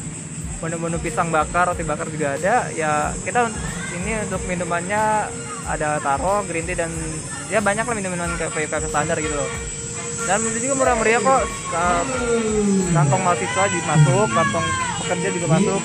Menu-menu 0.61 1.01
pisang 1.01 1.33
bakar 1.33 1.73
roti 1.73 1.81
bakar 1.81 2.07
juga 2.13 2.37
ada. 2.37 2.69
Ya 2.71 3.09
kita 3.25 3.49
ini 3.97 4.13
untuk 4.29 4.45
minumannya 4.45 5.25
ada 5.65 5.97
taro 5.97 6.45
green 6.45 6.69
tea 6.69 6.77
dan 6.77 6.93
ya 7.49 7.57
banyak 7.57 7.89
lah 7.89 7.95
minuman 7.97 8.29
kayak 8.37 8.53
kayak 8.53 8.85
standar 8.85 9.17
gitu 9.17 9.33
loh. 9.33 9.49
Dan 10.29 10.41
itu 10.41 10.69
juga 10.69 10.73
murah 10.77 10.95
meriah 11.01 11.21
kok. 11.21 11.43
Ka- 11.73 12.05
kantong 12.93 13.21
mahasiswa 13.25 13.63
juga 13.73 13.85
masuk 13.89 14.27
kantong 14.29 14.65
pekerja 15.01 15.27
juga 15.33 15.47
masuk 15.57 15.81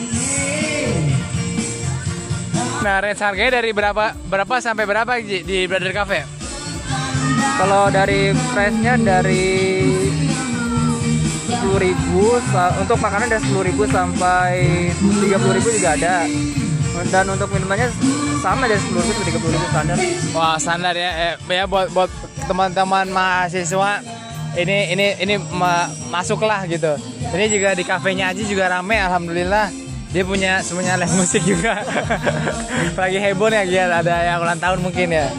Nah, 2.80 2.96
range 2.98 3.20
harganya 3.20 3.60
dari 3.60 3.70
berapa 3.70 4.16
berapa 4.24 4.54
sampai 4.58 4.84
berapa 4.84 5.12
Ji, 5.20 5.44
di 5.44 5.68
Brother 5.68 5.92
Cafe? 5.92 6.24
Kalau 7.54 7.92
dari 7.92 8.32
price-nya 8.50 8.96
dari 8.96 9.44
10.000 11.50 11.92
sa- 12.48 12.72
untuk 12.80 12.96
makanan 12.96 13.28
dari 13.28 13.42
10.000 13.44 13.84
sampai 13.84 14.52
30.000 14.96 15.36
juga 15.70 15.90
ada. 15.92 16.24
Dan 17.02 17.24
untuk 17.28 17.48
minumannya 17.48 17.88
sama 18.38 18.64
dari 18.64 18.80
10.000 18.80 19.12
sampai 19.12 19.28
30.000 19.28 19.66
standar. 19.68 19.96
Wah, 20.32 20.56
standar 20.56 20.94
ya. 20.94 21.10
Eh, 21.30 21.34
ya 21.50 21.64
buat 21.64 21.88
buat 21.90 22.08
teman-teman 22.42 23.06
mahasiswa 23.08 24.00
ini 24.52 24.90
ini 24.90 25.06
ini 25.20 25.34
ma- 25.50 25.86
masuklah 26.08 26.64
gitu. 26.64 26.96
Ini 27.30 27.44
juga 27.46 27.72
di 27.72 27.84
kafenya 27.84 28.32
aja 28.32 28.42
juga 28.42 28.68
rame 28.68 28.96
alhamdulillah. 28.96 29.68
Dia 30.10 30.26
punya 30.26 30.58
semuanya 30.58 30.98
live 30.98 31.14
musik 31.14 31.42
juga. 31.46 31.86
Lagi 33.00 33.18
heboh 33.22 33.46
nih 33.46 33.62
ya, 33.70 33.86
ada 33.86 34.14
yang 34.26 34.42
ulang 34.42 34.58
tahun 34.58 34.78
mungkin 34.82 35.06
ya. 35.14 35.30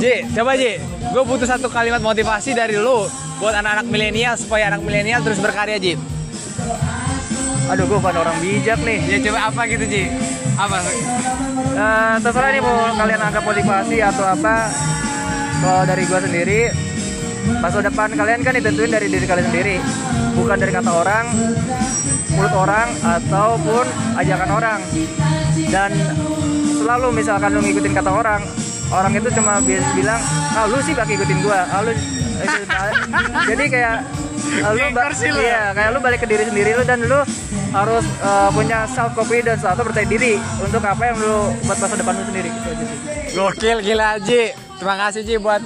Ji, 0.00 0.24
coba 0.32 0.56
Ji, 0.56 0.80
gue 1.12 1.22
butuh 1.28 1.44
satu 1.44 1.68
kalimat 1.68 2.00
motivasi 2.00 2.56
dari 2.56 2.80
lu 2.80 3.04
buat 3.36 3.52
anak-anak 3.52 3.84
milenial 3.92 4.34
supaya 4.40 4.72
anak 4.72 4.80
milenial 4.80 5.20
terus 5.20 5.36
berkarya 5.44 5.76
Ji. 5.76 6.00
Aduh, 7.68 7.84
gue 7.84 7.98
bukan 8.00 8.16
orang 8.16 8.36
bijak 8.40 8.80
nih. 8.80 8.98
Ya 9.12 9.16
coba 9.28 9.38
apa 9.52 9.60
gitu 9.68 9.84
Ji? 9.84 10.08
Apa? 10.56 10.76
Eh, 11.74 12.16
terserah 12.22 12.50
nih 12.54 12.62
mau 12.62 12.94
kalian 12.94 13.20
anggap 13.20 13.42
motivasi 13.42 13.96
atau 13.98 14.24
apa. 14.24 14.70
Kalau 15.58 15.82
dari 15.88 16.02
gua 16.06 16.20
sendiri, 16.22 16.70
masa 17.58 17.82
depan 17.82 18.14
kalian 18.14 18.40
kan 18.46 18.52
ditentuin 18.54 18.90
dari 18.94 19.06
diri 19.10 19.26
kalian 19.26 19.48
sendiri, 19.50 19.76
bukan 20.38 20.56
dari 20.60 20.70
kata 20.70 20.90
orang, 20.92 21.24
mulut 22.34 22.54
orang 22.54 22.88
ataupun 23.00 23.84
ajakan 24.18 24.50
orang. 24.50 24.80
Dan 25.66 25.90
selalu 26.74 27.08
misalkan 27.14 27.50
lu 27.50 27.60
ngikutin 27.62 27.92
kata 27.94 28.10
orang, 28.10 28.42
orang 28.90 29.12
itu 29.14 29.28
cuma 29.32 29.58
bi- 29.58 29.82
bilang, 29.94 30.20
ah 30.52 30.66
lu 30.66 30.78
sih 30.82 30.92
gak 30.92 31.06
ngikutin 31.06 31.38
gua, 31.40 31.64
ah 31.66 31.80
lu 31.80 31.92
jadi 33.50 33.64
kayak 33.70 33.94
ah, 34.60 34.70
lu 34.74 34.82
iya 35.40 35.70
kayak 35.70 35.90
lu 35.94 35.98
balik 36.02 36.20
ke 36.20 36.26
diri 36.26 36.44
sendiri 36.44 36.74
lu 36.74 36.82
dan 36.82 36.98
lu 37.00 37.20
harus 37.70 38.04
eh, 38.20 38.48
punya 38.50 38.86
self 38.90 39.14
confidence 39.14 39.62
atau 39.62 39.82
percaya 39.82 40.06
diri 40.06 40.38
untuk 40.58 40.82
apa 40.82 41.10
yang 41.10 41.16
lu 41.18 41.34
buat 41.62 41.78
masa 41.78 41.94
depan 41.94 42.14
lu 42.14 42.24
sendiri 42.26 42.48
gitu 42.50 42.68
aja 42.70 42.84
sih. 42.84 42.98
Gokil 43.34 43.78
gila 43.82 44.10
Ji. 44.22 44.42
Terima 44.74 44.96
kasih 44.98 45.22
Ji 45.22 45.38
buat 45.38 45.62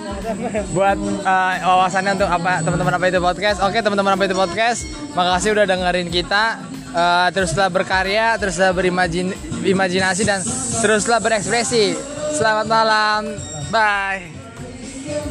buat 0.77 0.99
uh, 1.25 1.55
wawasannya 1.65 2.21
untuk 2.21 2.29
apa 2.29 2.61
teman-teman 2.61 2.93
apa 3.01 3.05
itu 3.09 3.19
podcast. 3.19 3.59
Oke 3.65 3.81
teman-teman 3.81 4.13
apa 4.15 4.25
itu 4.29 4.37
podcast. 4.37 4.85
Makasih 5.17 5.57
udah 5.57 5.65
dengerin 5.65 6.09
kita. 6.13 6.61
Uh, 6.89 7.29
teruslah 7.37 7.69
berkarya, 7.69 8.41
teruslah 8.41 8.73
berimajinasi 8.73 10.23
dan 10.25 10.41
teruslah 10.81 11.21
berekspresi. 11.21 11.97
Selamat 12.33 12.67
malam. 12.69 13.21
Bye. 13.69 14.29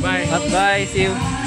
Bye. 0.02 0.26
Bye, 0.50 0.86
see 0.90 1.10
you. 1.10 1.47